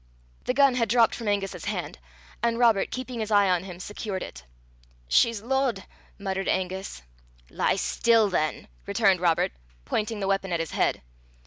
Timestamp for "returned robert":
8.87-9.51